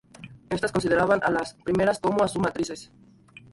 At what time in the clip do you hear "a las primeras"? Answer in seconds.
1.21-1.99